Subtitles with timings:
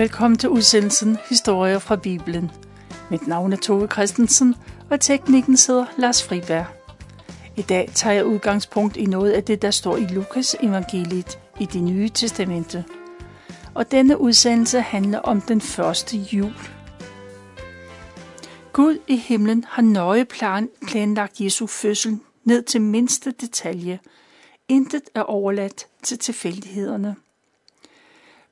[0.00, 2.50] Velkommen til udsendelsen Historier fra Bibelen.
[3.10, 4.54] Mit navn er Tove Christensen,
[4.90, 6.66] og teknikken sidder Lars Friberg.
[7.56, 11.64] I dag tager jeg udgangspunkt i noget af det, der står i Lukas evangeliet i
[11.64, 12.84] det nye testamente.
[13.74, 16.54] Og denne udsendelse handler om den første jul.
[18.72, 23.98] Gud i himlen har nøje plan, planlagt Jesu fødsel ned til mindste detalje.
[24.68, 27.16] Intet er overladt til tilfældighederne.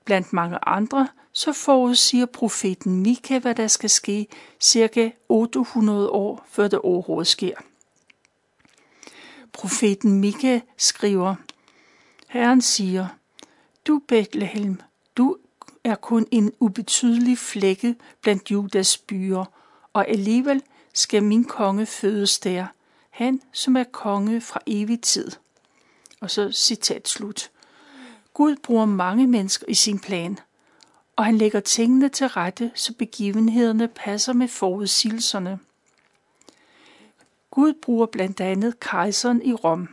[0.04, 4.26] Blandt mange andre, så forudsiger profeten Mika, hvad der skal ske
[4.60, 7.54] cirka 800 år før det overhovedet sker.
[9.52, 11.34] Profeten Mika skriver,
[12.28, 13.06] Herren siger,
[13.86, 14.80] du Bethlehem,
[15.16, 15.36] du
[15.84, 19.44] er kun en ubetydelig flække blandt Judas byer,
[19.92, 20.62] og alligevel
[20.94, 22.66] skal min konge fødes der,
[23.10, 25.30] han som er konge fra evig tid.
[26.20, 27.50] Og så citat slut.
[28.34, 30.38] Gud bruger mange mennesker i sin plan,
[31.18, 35.58] og han lægger tingene til rette, så begivenhederne passer med forudsigelserne.
[37.50, 39.88] Gud bruger blandt andet kejseren i Rom.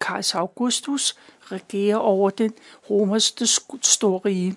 [0.00, 2.52] Kejser Augustus regerer over den
[2.90, 3.46] romerske
[3.82, 4.56] storrige.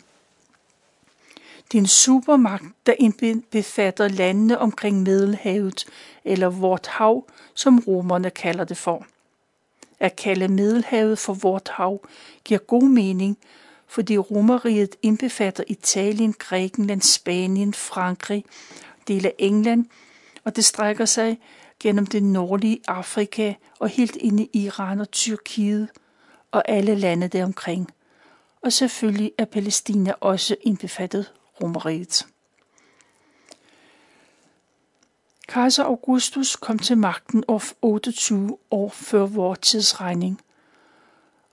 [1.71, 5.85] Det er en supermagt, der indbefatter landene omkring Middelhavet,
[6.25, 9.05] eller vort hav, som romerne kalder det for.
[9.99, 12.07] At kalde Middelhavet for vort hav
[12.43, 13.37] giver god mening,
[13.89, 18.45] fordi Romeriet indbefatter Italien, Grækenland, Spanien, Frankrig,
[19.07, 19.85] del af England,
[20.43, 21.39] og det strækker sig
[21.79, 25.89] gennem det nordlige Afrika og helt ind i Iran og Tyrkiet
[26.51, 27.91] og alle lande deromkring.
[28.61, 32.27] Og selvfølgelig er Palæstina også indbefattet Romeriet.
[35.47, 40.41] Kejser Augustus kom til magten år 28 år før vores tidsregning,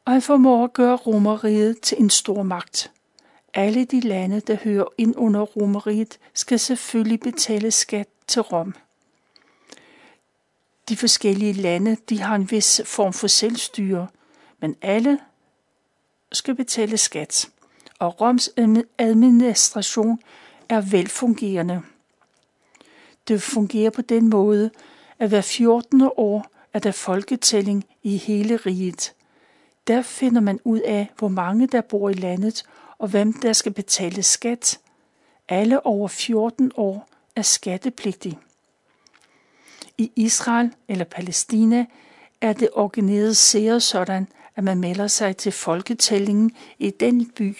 [0.06, 2.90] og han formår at gøre Romeriet til en stor magt.
[3.54, 8.74] Alle de lande, der hører ind under Romeriet, skal selvfølgelig betale skat til Rom.
[10.88, 14.08] De forskellige lande, de har en vis form for selvstyre,
[14.60, 15.18] men alle
[16.32, 17.48] skal betale skat,
[17.98, 18.50] og Roms
[18.98, 20.18] administration
[20.68, 21.82] er velfungerende.
[23.28, 24.70] Det fungerer på den måde,
[25.18, 26.10] at hver 14.
[26.16, 29.15] år er der folketælling i hele riget.
[29.86, 32.64] Der finder man ud af, hvor mange der bor i landet,
[32.98, 34.80] og hvem der skal betale skat.
[35.48, 38.38] Alle over 14 år er skattepligtige.
[39.98, 41.86] I Israel eller Palæstina
[42.40, 47.56] er det organiseret sådan, at man melder sig til folketællingen i den by,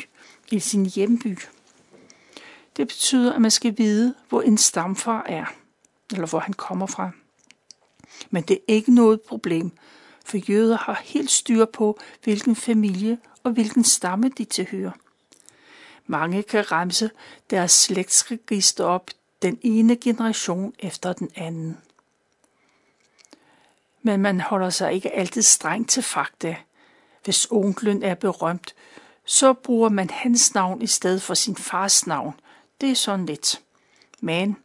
[0.51, 1.39] i sin hjemby.
[2.77, 5.45] Det betyder, at man skal vide, hvor en stamfar er,
[6.13, 7.11] eller hvor han kommer fra.
[8.31, 9.71] Men det er ikke noget problem,
[10.27, 14.91] for jøder har helt styr på, hvilken familie og hvilken stamme de tilhører.
[16.07, 17.11] Mange kan remse
[17.51, 19.11] deres slægtsregister op
[19.43, 21.79] den ene generation efter den anden.
[24.03, 26.57] Men man holder sig ikke altid strengt til fakta.
[27.25, 28.75] Hvis onklen er berømt,
[29.25, 32.35] så bruger man hans navn i stedet for sin fars navn.
[32.81, 33.61] Det er sådan lidt.
[34.21, 34.57] Men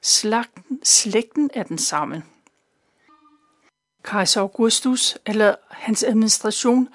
[0.00, 2.22] slagten, slægten er den samme.
[4.10, 6.88] Kejser Augustus eller hans administration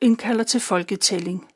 [0.00, 1.48] indkalder til folketælling.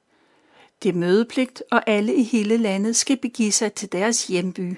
[0.82, 4.76] Det er mødepligt, og alle i hele landet skal begive sig til deres hjemby.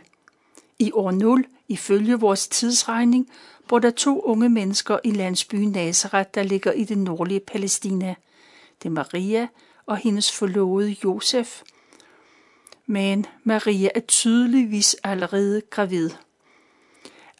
[0.78, 3.30] I år 0, ifølge vores tidsregning,
[3.69, 8.14] bor der to unge mennesker i landsbyen Nazareth, der ligger i det nordlige Palæstina.
[8.82, 9.48] Det er Maria
[9.86, 11.62] og hendes forlovede Josef.
[12.86, 16.10] Men Maria er tydeligvis allerede gravid.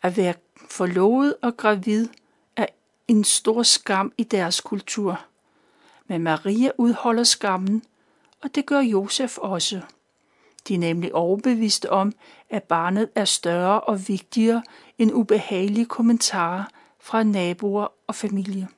[0.03, 0.35] At være
[0.71, 2.09] forlovet og gravid
[3.09, 5.25] en stor skam i deres kultur.
[6.07, 7.83] Men Maria udholder skammen,
[8.43, 9.81] og det gør Josef også.
[10.69, 12.13] De er nemlig overbeviste om,
[12.51, 14.63] at barnet er større og vigtigere
[14.99, 16.65] end ubehagelige kommentarer
[17.01, 18.69] fra naboer og familie.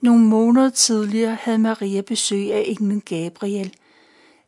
[0.00, 3.74] Nogle måneder tidligere havde Maria besøg af englen Gabriel.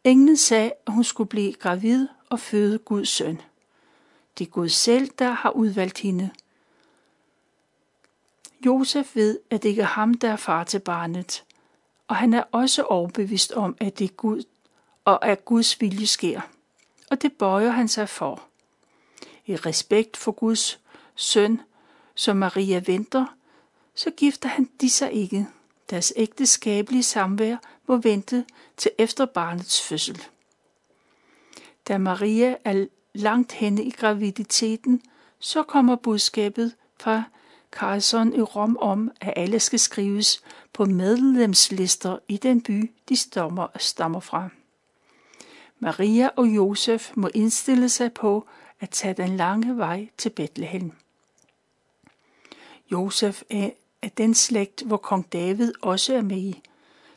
[0.05, 3.41] Englen sagde, at hun skulle blive gravid og føde Guds søn.
[4.38, 6.31] Det er Gud selv, der har udvalgt hende.
[8.67, 11.44] Josef ved, at det ikke er ham, der er far til barnet,
[12.09, 14.43] og han er også overbevist om, at det er Gud,
[15.05, 16.41] og at Guds vilje sker.
[17.11, 18.43] Og det bøjer han sig for.
[19.47, 20.81] I respekt for Guds
[21.14, 21.61] søn,
[22.14, 23.26] som Maria venter,
[23.94, 25.47] så gifter han de sig ikke.
[25.91, 27.56] Deres ægteskabelige samvær
[27.87, 28.44] må vente
[28.76, 30.23] til efter barnets fødsel.
[31.88, 35.03] Da Maria er langt henne i graviditeten,
[35.38, 37.23] så kommer budskabet fra
[37.73, 40.43] kejseren i Rom om, at alle skal skrives
[40.73, 44.49] på medlemslister i den by, de stammer, stammer fra.
[45.79, 48.47] Maria og Josef må indstille sig på
[48.81, 50.93] at tage den lange vej til Bethlehem.
[52.93, 53.71] Josef er
[54.03, 56.63] af den slægt, hvor kong David også er med i.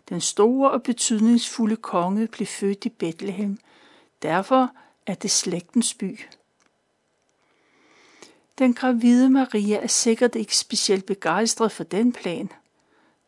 [0.10, 3.57] Den store og betydningsfulde konge blev født i Bethlehem.
[4.22, 4.72] Derfor
[5.07, 6.19] er det slægtens by.
[8.57, 12.50] Den gravide Maria er sikkert ikke specielt begejstret for den plan.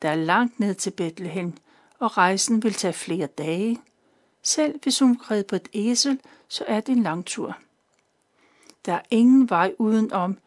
[0.01, 1.53] Der er langt ned til Bethlehem,
[1.99, 3.79] og rejsen vil tage flere dage.
[4.43, 7.57] Selv hvis hun red på et æsel, så er det en lang tur.
[8.85, 10.37] Der er ingen vej udenom.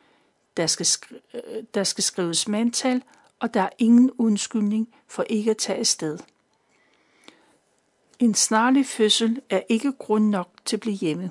[0.57, 3.03] Der skal, skri- øh, der skal skrives mandtal,
[3.39, 6.19] og der er ingen undskyldning for ikke at tage afsted.
[8.19, 11.31] En snarlig fødsel er ikke grund nok til at blive hjemme.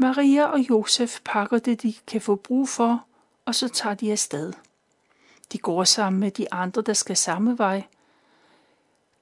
[0.00, 3.04] Maria og Josef pakker det, de kan få brug for,
[3.44, 4.52] og så tager de afsted.
[5.52, 7.82] De går sammen med de andre, der skal samme vej.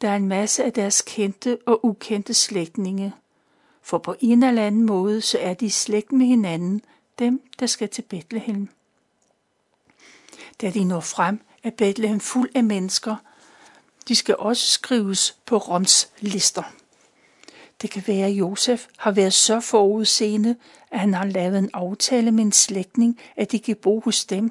[0.00, 3.14] Der er en masse af deres kendte og ukendte slægtninge,
[3.82, 6.82] for på en eller anden måde, så er de i slægt med hinanden,
[7.19, 8.69] dem, der skal til Bethlehem.
[10.60, 13.16] Da de når frem, er Bethlehem fuld af mennesker.
[14.08, 16.62] De skal også skrives på Roms lister.
[17.82, 20.56] Det kan være, at Josef har været så forudseende,
[20.90, 24.50] at han har lavet en aftale med en slægtning, at de kan bo hos dem.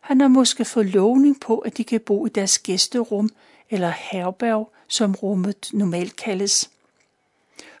[0.00, 3.30] Han har måske fået lovning på, at de kan bo i deres gæsterum
[3.70, 6.70] eller herberg, som rummet normalt kaldes.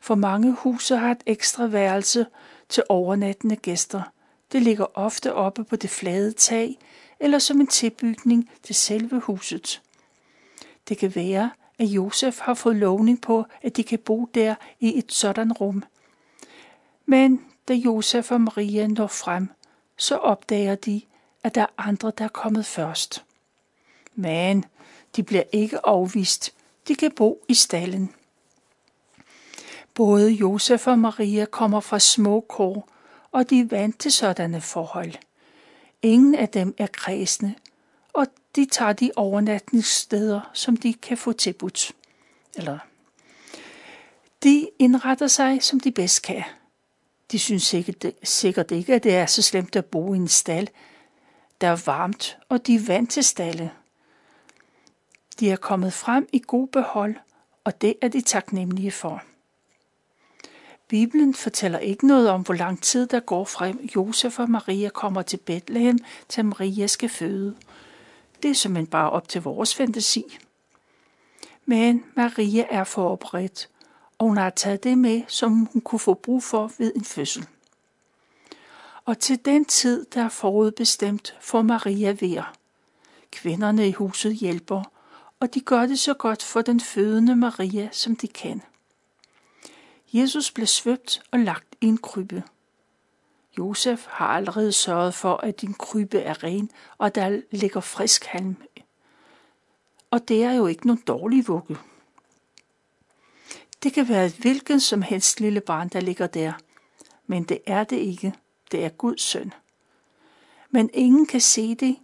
[0.00, 2.26] For mange huse har et ekstra værelse
[2.68, 4.02] til overnattende gæster.
[4.52, 6.78] Det ligger ofte oppe på det flade tag
[7.20, 9.82] eller som en tilbygning til selve huset.
[10.88, 11.50] Det kan være,
[11.80, 15.84] at Josef har fået lovning på, at de kan bo der i et sådan rum.
[17.06, 19.48] Men da Josef og Maria når frem,
[19.96, 21.02] så opdager de,
[21.44, 23.24] at der er andre, der er kommet først.
[24.14, 24.64] Men
[25.16, 26.54] de bliver ikke afvist.
[26.88, 28.14] De kan bo i stallen.
[29.94, 32.88] Både Josef og Maria kommer fra små kår,
[33.32, 35.12] og de er vant til sådanne forhold.
[36.02, 37.54] Ingen af dem er kredsende,
[38.56, 41.92] de tager de overnatningssteder, som de kan få tilbudt.
[42.56, 42.78] Eller
[44.42, 46.44] de indretter sig, som de bedst kan.
[47.32, 50.68] De synes sikkert, sikkert ikke, at det er så slemt at bo i en stald,
[51.60, 53.70] der er varmt, og de er vant til stalle.
[55.40, 57.14] De er kommet frem i god behold,
[57.64, 59.22] og det er de taknemmelige for.
[60.88, 65.22] Bibelen fortæller ikke noget om, hvor lang tid der går frem Josef og Maria kommer
[65.22, 65.98] til Bethlehem,
[66.28, 67.56] til Maria skal føde.
[68.42, 70.38] Det er simpelthen bare op til vores fantasi.
[71.64, 73.68] Men Maria er forberedt,
[74.18, 77.46] og hun har taget det med, som hun kunne få brug for ved en fødsel.
[79.04, 82.54] Og til den tid, der er forudbestemt, får Maria vejr.
[83.30, 84.82] Kvinderne i huset hjælper,
[85.40, 88.62] og de gør det så godt for den fødende Maria, som de kan.
[90.12, 92.42] Jesus blev svøbt og lagt i en krybbe.
[93.58, 98.56] Josef har allerede sørget for, at din krybbe er ren, og der ligger frisk halm.
[100.10, 101.76] Og det er jo ikke nogen dårlig vugge.
[103.82, 106.52] Det kan være et som helst lille barn, der ligger der,
[107.26, 108.34] men det er det ikke.
[108.72, 109.52] Det er Guds søn.
[110.70, 111.96] Men ingen kan se det,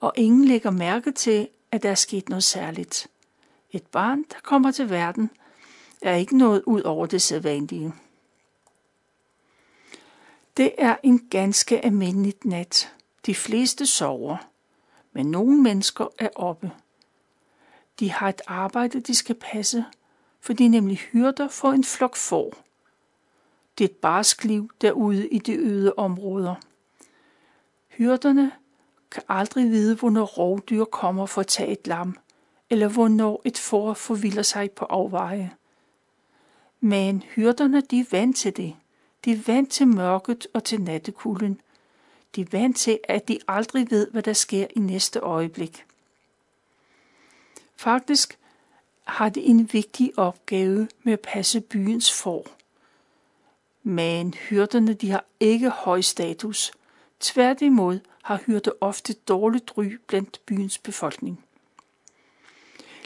[0.00, 3.08] og ingen lægger mærke til, at der er sket noget særligt.
[3.70, 5.30] Et barn, der kommer til verden,
[6.02, 7.92] er ikke noget ud over det sædvanlige.
[10.58, 12.94] Det er en ganske almindelig nat.
[13.26, 14.36] De fleste sover,
[15.12, 16.72] men nogle mennesker er oppe.
[18.00, 19.84] De har et arbejde, de skal passe,
[20.40, 22.54] for de er nemlig hyrder for en flok får.
[23.78, 26.54] Det er et barsk liv derude i de øde områder.
[27.88, 28.52] Hyrderne
[29.10, 32.16] kan aldrig vide, hvornår rovdyr kommer for at tage et lam,
[32.70, 35.50] eller hvornår et får forvilder sig på afveje.
[36.80, 38.74] Men hyrderne, de er vant til det.
[39.24, 41.60] De er vant til mørket og til nattekulden.
[42.36, 45.84] De er vant til, at de aldrig ved, hvad der sker i næste øjeblik.
[47.76, 48.38] Faktisk
[49.04, 52.46] har de en vigtig opgave med at passe byens får.
[53.82, 56.72] Men hyrderne de har ikke høj status.
[57.20, 61.44] Tværtimod har hyrder ofte dårligt ry blandt byens befolkning.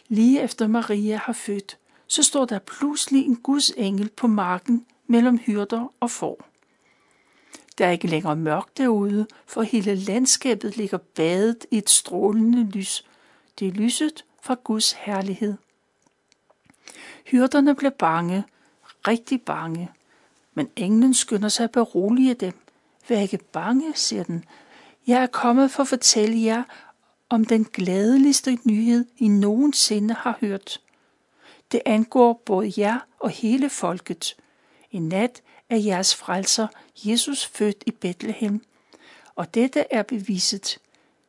[0.09, 5.39] Lige efter Maria har født, så står der pludselig en Guds engel på marken mellem
[5.39, 6.45] hyrder og får.
[7.79, 13.05] Der er ikke længere mørkt derude, for hele landskabet ligger badet i et strålende lys.
[13.59, 15.55] Det er lyset fra Guds herlighed.
[17.27, 18.45] Hyrderne bliver bange,
[19.09, 19.91] rigtig bange,
[20.55, 22.53] men englen skynder sig at berolige dem.
[23.09, 24.45] Vær ikke bange, siger den.
[25.07, 26.63] Jeg er kommet for at fortælle jer
[27.29, 30.81] om den glædeligste nyhed, I nogensinde har hørt.
[31.73, 34.37] Det angår både jer og hele folket.
[34.93, 36.67] I nat er jeres frelser,
[37.05, 38.65] Jesus, født i Bethlehem.
[39.35, 40.79] Og dette er beviset.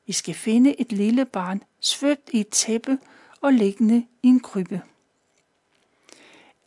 [0.08, 3.00] I skal finde et lille barn, svøbt i et tæppe
[3.41, 4.82] og liggende i en krybbe.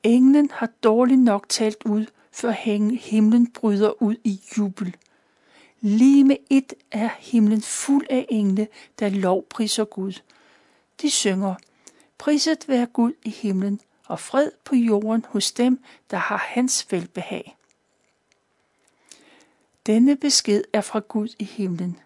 [0.03, 2.51] Englen har dårligt nok talt ud, før
[2.97, 4.97] himlen bryder ud i jubel.
[5.81, 10.13] Lige med et er himlen fuld af engle, der lovpriser Gud.
[11.03, 11.55] De synger,
[12.19, 17.57] priset være Gud i himlen, og fred på jorden hos dem, der har hans velbehag.
[19.87, 21.99] Denne besked er fra Gud i himlen.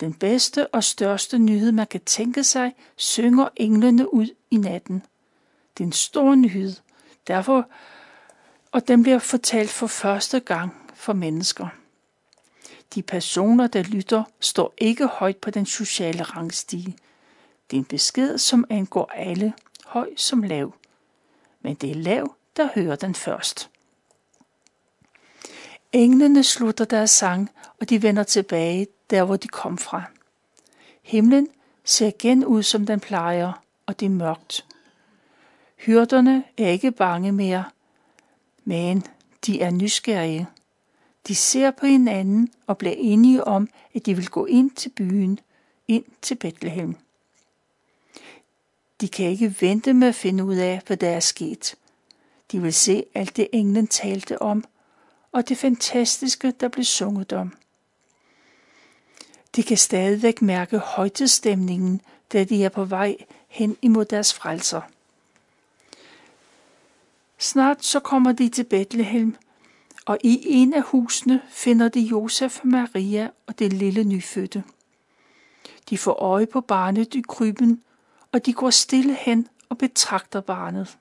[0.00, 5.02] Den bedste og største nyhed, man kan tænke sig, synger englene ud i natten.
[5.78, 6.74] Det er en stor nyhed,
[7.26, 7.68] derfor,
[8.72, 11.68] og den bliver fortalt for første gang for mennesker.
[12.94, 16.96] De personer, der lytter, står ikke højt på den sociale rangstige.
[17.70, 19.52] Det er en besked, som angår alle,
[19.84, 20.74] høj som lav.
[21.64, 23.70] Men det er lav, der hører den først.
[25.92, 30.02] Englene slutter deres sang, og de vender tilbage der, hvor de kom fra.
[31.02, 31.48] Himlen
[31.84, 34.66] ser igen ud, som den plejer, og det er mørkt.
[35.76, 37.64] Hyrderne er ikke bange mere,
[38.64, 39.06] men
[39.46, 40.48] de er nysgerrige.
[41.28, 45.40] De ser på hinanden og bliver enige om, at de vil gå ind til byen,
[45.88, 46.96] ind til Bethlehem.
[49.04, 51.74] De kan ikke vente med at finde ud af, hvad der er sket.
[52.52, 54.64] De vil se alt det englen talte om,
[55.32, 57.56] og det fantastiske, der blev sunget om.
[59.56, 62.00] De kan stadigvæk mærke højtidsstemningen,
[62.32, 63.16] da de er på vej
[63.48, 64.80] hen imod deres frelser.
[67.38, 69.36] Snart så kommer de til Bethlehem,
[70.06, 74.64] og i en af husene finder de Josef, Maria og det lille nyfødte.
[75.90, 77.82] De får øje på barnet i krybben,
[78.34, 80.98] og de går stille hen og betragter barnet.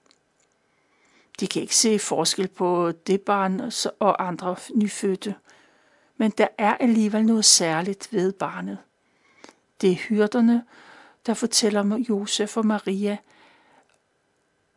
[1.39, 5.35] De kan ikke se forskel på det barn og andre nyfødte,
[6.17, 8.77] men der er alligevel noget særligt ved barnet.
[9.81, 10.63] Det er hyrderne,
[11.25, 13.17] der fortæller Josef og Maria,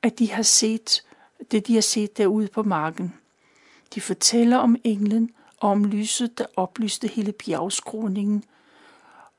[0.02, 1.04] at de har set
[1.50, 3.14] det, de har set derude på marken.
[3.94, 8.44] De fortæller om englen og om lyset, der oplyste hele bjergskroningen,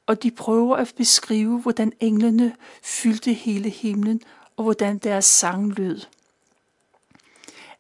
[0.08, 4.22] og de prøver at beskrive, hvordan englene fyldte hele himlen,
[4.56, 6.02] og hvordan deres sang lød.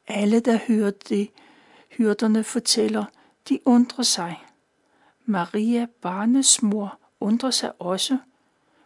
[0.08, 1.30] Alle, der hørte det,
[1.90, 3.06] hyrderne fortæller,
[3.50, 4.44] de undrer sig.
[5.26, 8.18] Maria, barnets mor, undrer sig også,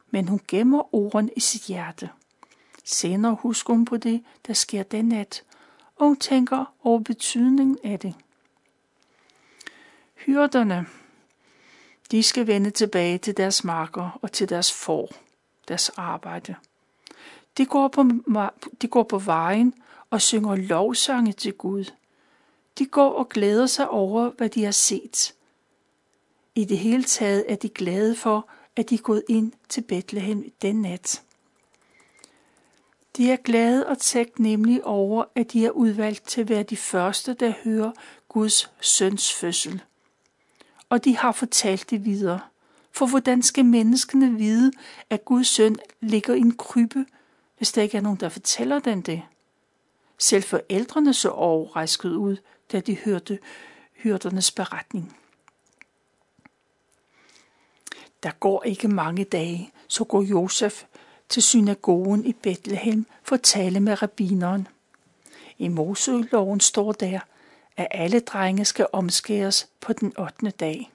[0.09, 2.09] men hun gemmer ordene i sit hjerte.
[2.83, 5.43] Senere husker hun på det, der sker den nat,
[5.95, 8.15] og hun tænker over betydningen af det.
[10.15, 10.85] Hyrderne,
[12.11, 15.09] de skal vende tilbage til deres marker og til deres får,
[15.67, 16.55] deres arbejde.
[17.57, 18.05] De går på,
[18.81, 19.73] de går på vejen
[20.09, 21.91] og synger lovsange til Gud.
[22.77, 25.33] De går og glæder sig over, hvad de har set.
[26.55, 30.51] I det hele taget er de glade for, at de er gået ind til Bethlehem
[30.61, 31.21] den nat.
[33.17, 37.33] De er glade og taknemmelige over, at de er udvalgt til at være de første,
[37.33, 37.91] der hører
[38.29, 39.81] Guds søns fødsel.
[40.91, 42.39] Og de har fortalt det videre.
[42.91, 44.71] For hvordan skal menneskene vide,
[45.09, 47.05] at Guds søn ligger i en krybbe,
[47.57, 49.21] hvis der ikke er nogen, der fortæller dem det?
[50.17, 52.37] Selv forældrene så overrasket ud,
[52.71, 53.39] da de hørte
[53.93, 55.17] hyrdernes beretning.
[58.23, 60.83] Der går ikke mange dage, så går Josef
[61.29, 64.67] til synagogen i Bethlehem for at tale med rabbineren.
[65.57, 67.19] I Moseloven står der,
[67.77, 70.49] at alle drenge skal omskæres på den 8.
[70.49, 70.91] dag.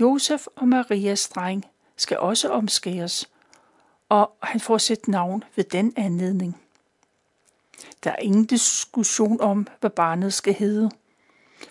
[0.00, 1.64] Josef og Marias dreng
[1.96, 3.30] skal også omskæres,
[4.08, 6.60] og han får sit navn ved den anledning.
[8.04, 10.90] Der er ingen diskussion om, hvad barnet skal hedde.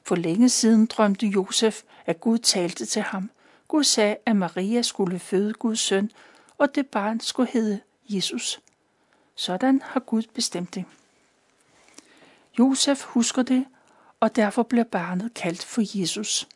[0.03, 3.32] For længe siden drømte Josef, at Gud talte til ham.
[3.67, 6.12] Gud sagde, at Maria skulle føde Guds søn,
[6.58, 7.79] og det barn skulle hedde
[8.10, 8.62] Jesus.
[9.36, 10.86] Sådan har Gud bestemt det.
[12.60, 13.65] Josef husker det,
[14.19, 16.48] og derfor bliver barnet kaldt for Jesus.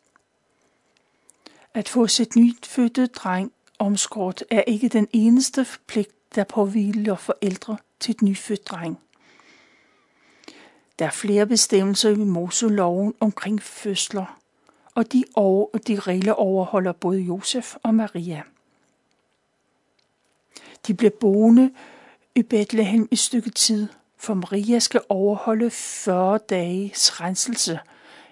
[1.74, 8.14] At få sit nyfødte dreng omskåret er ikke den eneste pligt, der påviler forældre til
[8.14, 8.98] et nyfødt dreng.
[10.98, 14.40] Der er flere bestemmelser i Moseloven omkring fødsler,
[14.94, 18.42] og de, over, og de regler overholder både Josef og Maria.
[20.86, 21.70] De blev boende
[22.34, 27.78] i Bethlehem et stykke tid, for Maria skal overholde 40 dages renselse.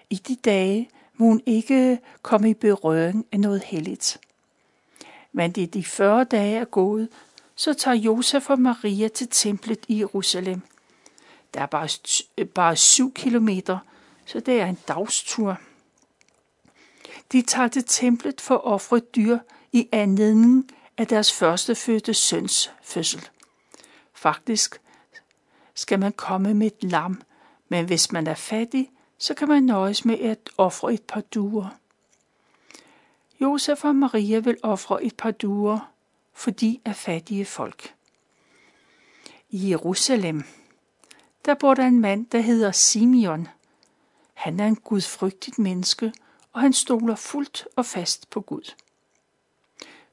[0.09, 4.19] I de dage må hun ikke komme i berøring af noget helligt.
[5.31, 7.09] Men det de 40 dage er gået,
[7.55, 10.61] så tager Josef og Maria til templet i Jerusalem.
[11.53, 11.89] Der er bare,
[12.45, 13.77] bare syv kilometer,
[14.25, 15.57] så det er en dagstur.
[17.31, 19.37] De tager til templet for at ofre dyr
[19.71, 23.29] i anledning af deres førstefødte søns fødsel.
[24.13, 24.81] Faktisk
[25.77, 27.21] skal man komme med et lam,
[27.69, 31.77] men hvis man er fattig, så kan man nøjes med at ofre et par duer.
[33.41, 35.91] Josef og Maria vil ofre et par duer,
[36.33, 37.93] for de er fattige folk.
[39.49, 40.43] I Jerusalem,
[41.45, 43.47] der bor der en mand, der hedder Simeon.
[44.33, 46.13] Han er en gudfrygtigt menneske,
[46.53, 48.73] og han stoler fuldt og fast på Gud.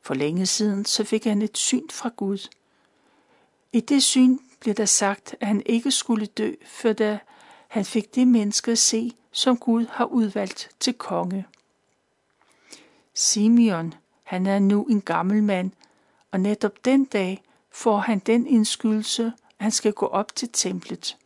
[0.03, 2.49] For længe siden så fik han et syn fra Gud.
[3.73, 7.19] I det syn blev der sagt, at han ikke skulle dø, før da
[7.69, 11.47] han fik det menneske at se, som Gud har udvalgt til konge.
[13.15, 15.71] Simeon, han er nu en gammel mand,
[16.31, 21.17] og netop den dag får han den indskydelse, at han skal gå op til templet.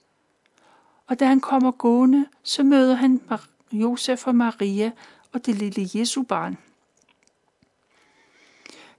[1.07, 3.21] Og da han kommer gående, så møder han
[3.73, 4.91] Josef og Maria
[5.33, 6.59] og det lille Jesu barn.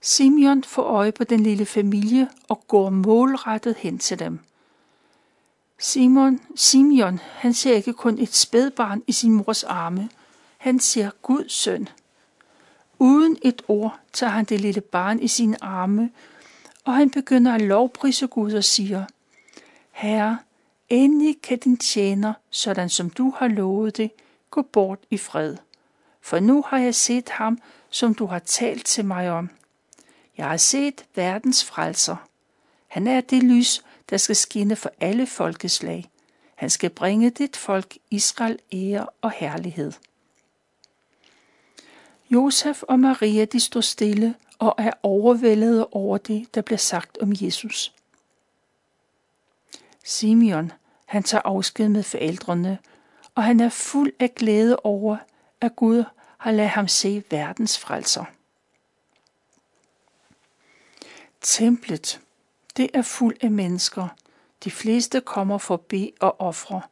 [0.00, 4.38] Simeon får øje på den lille familie og går målrettet hen til dem.
[5.78, 10.10] Simon, Simeon, han ser ikke kun et spædbarn i sin mors arme,
[10.58, 11.88] han ser Guds søn.
[12.98, 16.10] Uden et ord tager han det lille barn i sine arme,
[16.84, 19.04] og han begynder at lovprise Gud og siger,
[19.90, 20.38] Herre,
[20.88, 24.10] endelig kan din tjener, sådan som du har lovet det,
[24.50, 25.56] gå bort i fred.
[26.22, 27.58] For nu har jeg set ham,
[27.90, 29.50] som du har talt til mig om.
[30.40, 32.16] Jeg har set verdens frelser.
[32.88, 36.10] Han er det lys, der skal skinne for alle folkeslag.
[36.54, 39.92] Han skal bringe dit folk Israel ære og herlighed.
[42.30, 47.32] Josef og Maria de står stille og er overvældet over det, der bliver sagt om
[47.40, 47.94] Jesus.
[50.04, 50.72] Simeon,
[51.06, 52.78] han tager afsked med forældrene,
[53.34, 55.16] og han er fuld af glæde over,
[55.60, 56.04] at Gud
[56.38, 58.24] har ladet ham se verdens frelser.
[61.40, 62.20] Templet,
[62.76, 64.08] det er fuld af mennesker.
[64.64, 66.82] De fleste kommer for at bede og ofre.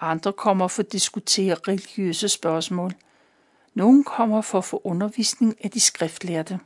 [0.00, 2.94] Andre kommer for at diskutere religiøse spørgsmål.
[3.74, 6.60] Nogle kommer for at få undervisning af de skriftlærte.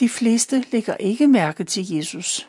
[0.00, 2.48] De fleste lægger ikke mærke til Jesus.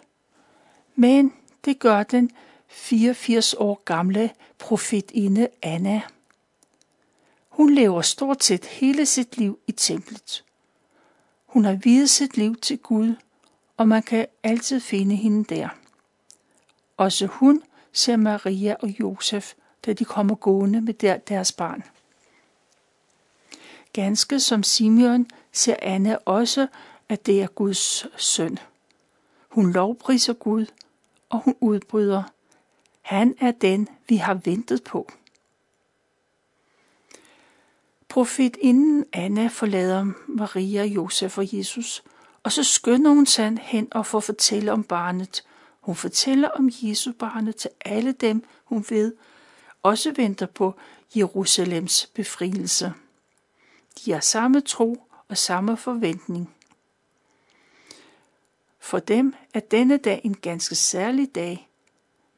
[0.95, 1.33] Men
[1.65, 2.31] det gør den
[2.67, 6.01] 84 år gamle profetinde Anna.
[7.49, 10.42] Hun lever stort set hele sit liv i templet.
[11.53, 13.15] Hun har videt sit liv til Gud,
[13.77, 15.69] og man kan altid finde hende der.
[16.97, 19.53] Også hun ser Maria og Josef,
[19.85, 21.83] da de kommer gående med der, deres barn.
[23.93, 26.67] Ganske som Simeon ser Anna også,
[27.09, 28.59] at det er Guds søn.
[29.49, 30.65] Hun lovpriser Gud,
[31.29, 32.23] og hun udbryder,
[33.01, 35.11] han er den, vi har ventet på.
[38.13, 42.03] Profetinden Anna forlader Maria, Josef og Jesus,
[42.43, 45.43] og så skynder hun sig hen og får fortælle om barnet.
[45.81, 49.15] Hun fortæller om Jesu barnet til alle dem, hun ved,
[49.83, 50.75] også venter på
[51.15, 52.93] Jerusalems befrielse.
[54.05, 56.53] De har samme tro og samme forventning.
[58.79, 61.69] For dem er denne dag en ganske særlig dag,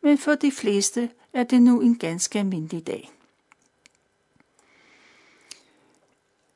[0.02, 3.12] men for de fleste er det nu en ganske almindelig dag.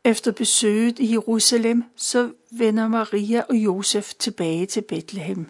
[0.03, 5.49] Efter besøget i Jerusalem, så vender Maria og Josef tilbage til Bethlehem.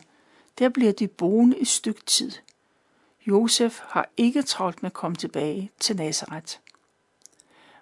[0.59, 2.31] Der bliver de boende et stykke tid.
[3.27, 6.57] Josef har ikke travlt med at komme tilbage til Nazareth.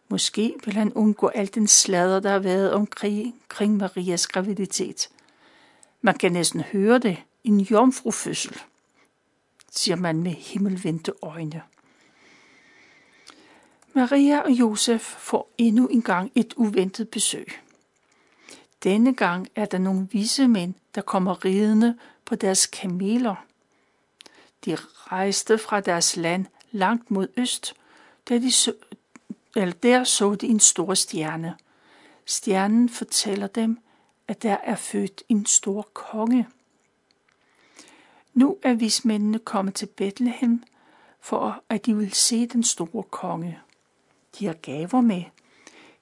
[0.09, 5.09] Måske vil han undgå al den sladder, der har været omkring kring Marias graviditet.
[6.01, 8.57] Man kan næsten høre det, en jomfrufødsel,
[9.71, 11.61] siger man med himmelvendte øjne.
[13.97, 17.47] Maria og Josef får endnu en gang et uventet besøg.
[18.83, 23.35] Denne gang er der nogle vise mænd, der kommer ridende på deres kameler.
[24.65, 27.75] De rejste fra deres land langt mod øst,
[28.29, 28.73] da de så,
[29.55, 31.55] eller der så de en stor stjerne.
[32.25, 33.79] Stjernen fortæller dem,
[34.27, 36.47] at der er født en stor konge.
[38.33, 40.63] Nu er vismændene kommet til Bethlehem,
[41.19, 43.59] for at de vil se den store konge
[44.37, 45.23] giver gaver med.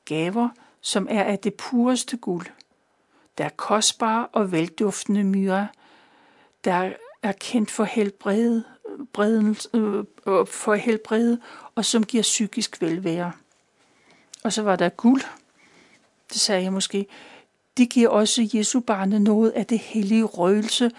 [0.05, 0.49] Gaver,
[0.81, 2.45] som er af det pureste guld.
[3.37, 5.67] Der er kostbare og velduftende myrer,
[6.63, 6.91] der
[7.23, 8.63] er kendt for helbredet,
[9.73, 11.41] øh, øh, for helbrede
[11.75, 13.31] og som giver psykisk velvære.
[14.43, 15.21] Og så var der guld.
[16.29, 17.07] Det sagde jeg måske.
[17.77, 20.91] De giver også Jesu barne noget af det hellige røgelse,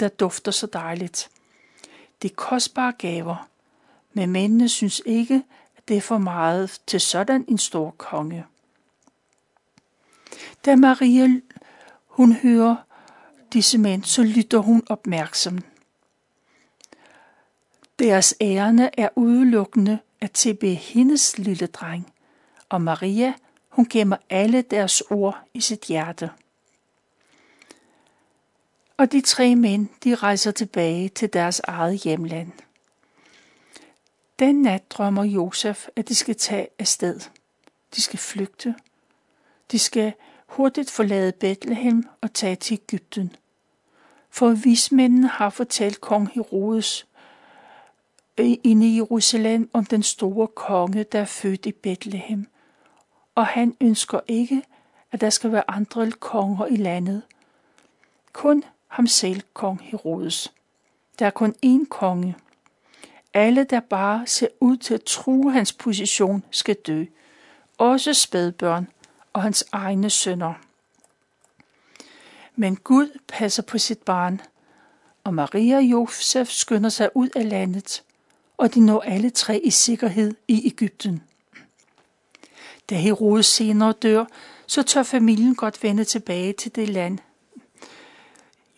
[0.00, 1.30] der dufter så dejligt.
[2.22, 3.48] Det er kostbare gaver,
[4.12, 5.42] men mændene synes ikke,
[5.88, 8.46] det er for meget til sådan en stor konge.
[10.64, 11.40] Da Maria
[12.06, 12.76] hun hører
[13.52, 15.64] disse mænd, så lytter hun opmærksomt.
[17.98, 22.12] Deres ærende er udelukkende at tilbe hendes lille dreng,
[22.68, 23.34] og Maria,
[23.68, 26.30] hun gemmer alle deres ord i sit hjerte.
[28.96, 32.52] Og de tre mænd, de rejser tilbage til deres eget hjemland.
[34.38, 37.20] Den nat drømmer Josef, at de skal tage afsted.
[37.94, 38.74] De skal flygte.
[39.72, 40.12] De skal
[40.46, 43.36] hurtigt forlade Bethlehem og tage til Ægypten.
[44.30, 47.06] For vismændene har fortalt kong Herodes
[48.38, 52.46] øh, inde i Jerusalem om den store konge, der er født i Bethlehem.
[53.34, 54.62] Og han ønsker ikke,
[55.12, 57.22] at der skal være andre konger i landet.
[58.32, 60.52] Kun ham selv, kong Herodes.
[61.18, 62.36] Der er kun én konge.
[63.36, 67.04] Alle, der bare ser ud til at true hans position, skal dø.
[67.78, 68.88] Også spædbørn
[69.32, 70.54] og hans egne sønner.
[72.54, 74.40] Men Gud passer på sit barn,
[75.24, 78.02] og Maria og Josef skynder sig ud af landet,
[78.56, 81.22] og de når alle tre i sikkerhed i Ægypten.
[82.90, 84.24] Da Herodes senere dør,
[84.66, 87.18] så tør familien godt vende tilbage til det land.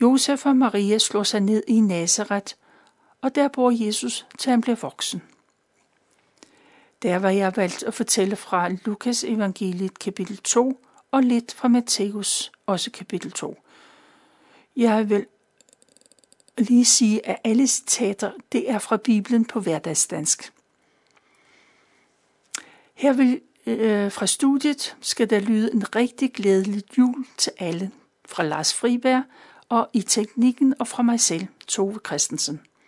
[0.00, 2.54] Josef og Maria slår sig ned i Nazareth,
[3.22, 5.22] og der bor Jesus, til han bliver voksen.
[7.02, 12.52] Der var jeg valgt at fortælle fra Lukas evangeliet kapitel 2 og lidt fra Matthæus,
[12.66, 13.62] også kapitel 2.
[14.76, 15.26] Jeg vil
[16.58, 20.52] lige sige, at alle citater, det er fra Bibelen på hverdagsdansk.
[22.94, 27.90] Her vil, øh, fra studiet skal der lyde en rigtig glædelig jul til alle
[28.26, 29.22] fra Lars Friberg
[29.68, 32.60] og i teknikken og fra mig selv, Tove Christensen.